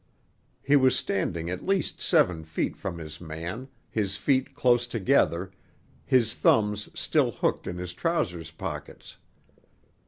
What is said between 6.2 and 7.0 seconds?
thumbs